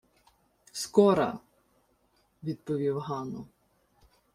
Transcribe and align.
—Скора,— 0.73 1.39
відповів 2.43 2.99
Гано. 2.99 3.45